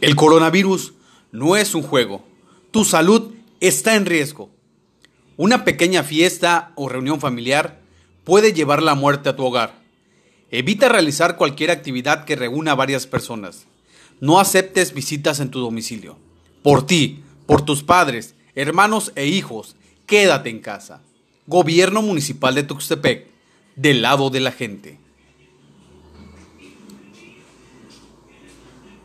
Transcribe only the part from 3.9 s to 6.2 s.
en riesgo. Una pequeña